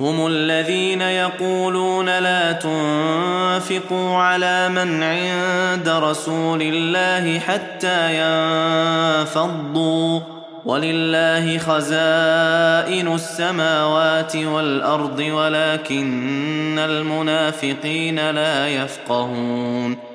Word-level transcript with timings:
هم 0.00 0.26
الذين 0.26 1.00
يقولون 1.00 2.18
لا 2.18 2.52
تنفقوا 2.52 4.16
على 4.16 4.68
من 4.68 5.02
عند 5.02 5.88
رسول 5.88 6.62
الله 6.62 7.38
حتى 7.38 8.20
ينفضوا. 9.20 10.20
ولله 10.64 11.58
خزائن 11.58 13.14
السماوات 13.14 14.36
والأرض 14.36 15.18
ولكن 15.18 16.78
المنافقين 16.78 18.30
لا 18.30 18.68
يفقهون. 18.68 20.09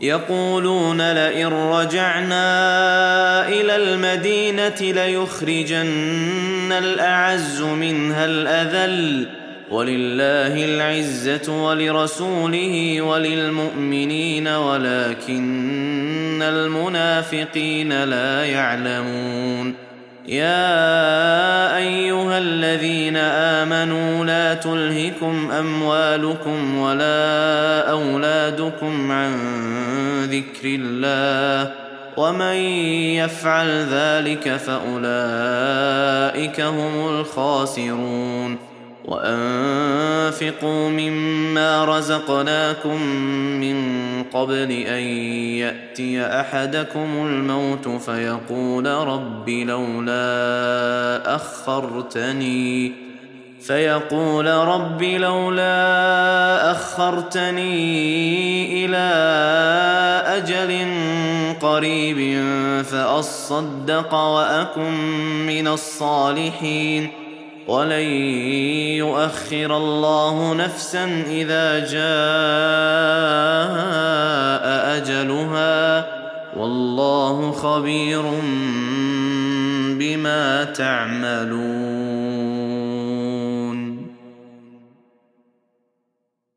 يقولون 0.00 1.12
لئن 1.12 1.46
رجعنا 1.46 2.48
إلى 3.48 3.76
المدينة 3.76 4.76
ليخرجن 4.80 6.72
الأعز 6.72 7.62
منها 7.62 8.24
الأذل. 8.24 9.28
ولله 9.70 10.64
العزة 10.64 11.64
ولرسوله 11.64 13.00
وللمؤمنين 13.02 14.48
ولكن 14.48 16.42
المنافقين 16.42 18.04
لا 18.04 18.44
يعلمون. 18.44 19.74
يا 20.28 21.67
تلهكم 24.60 25.50
أموالكم 25.50 26.78
ولا 26.78 27.90
أولادكم 27.90 29.12
عن 29.12 29.34
ذكر 30.24 30.64
الله 30.64 31.72
ومن 32.16 32.56
يفعل 33.16 33.68
ذلك 33.90 34.56
فأولئك 34.56 35.00
هم 36.60 37.08
الخاسرون 37.08 38.58
وأنفقوا 39.04 40.88
مما 40.88 41.84
رزقناكم 41.84 43.02
من 43.60 43.78
قبل 44.22 44.72
أن 44.72 45.02
يأتي 45.58 46.22
أحدكم 46.22 47.08
الموت 47.26 47.88
فيقول 47.88 48.86
رب 48.86 49.48
لولا 49.48 50.16
أخرتني 51.36 53.07
فيقول 53.62 54.46
رب 54.46 55.02
لولا 55.02 56.70
أخرتني 56.70 57.66
إلى 58.84 59.08
أجل 60.26 60.88
قريب 61.60 62.42
فأصدق 62.84 64.14
وأكن 64.14 64.92
من 65.46 65.68
الصالحين 65.68 67.10
ولن 67.68 68.10
يؤخر 68.96 69.76
الله 69.76 70.54
نفسا 70.54 71.04
إذا 71.26 71.78
جاء 71.78 72.08
أجلها 74.96 76.06
والله 76.56 77.52
خبير 77.52 78.22
بما 79.98 80.64
تعملون 80.64 82.18